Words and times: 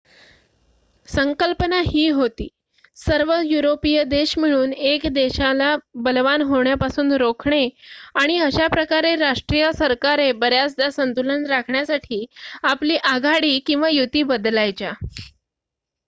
संकल्पना 1.07 1.79
ही 1.87 2.05
होती 2.09 2.47
सर्व 2.97 3.33
युरोपीय 3.41 4.03
देश 4.05 4.33
मिळून 4.37 4.71
1 4.85 5.05
देशाला 5.11 5.75
बलवान 6.03 6.41
होण्यापासून 6.43 7.11
रोखणे 7.15 7.61
आणि 8.15 8.39
अशा 8.41 8.67
प्रकारे 8.69 9.15
राष्ट्रीय 9.17 9.71
सरकारे 9.75 10.31
बऱ्याचदा 10.39 10.89
संतुलन 10.91 11.45
राखण्यासाठी 11.47 12.25
आपली 12.65 12.97
आघाडी 13.05 13.59
/ 13.67 13.89
युती 13.91 14.23
बदलायच्या 14.25 14.91